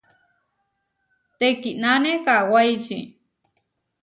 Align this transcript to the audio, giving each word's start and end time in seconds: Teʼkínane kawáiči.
Teʼkínane 1.39 2.11
kawáiči. 2.25 2.99